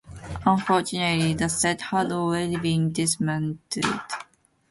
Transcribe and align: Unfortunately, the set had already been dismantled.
Unfortunately, 0.47 1.35
the 1.35 1.47
set 1.47 1.79
had 1.81 2.11
already 2.11 2.55
been 2.57 2.91
dismantled. 2.91 3.85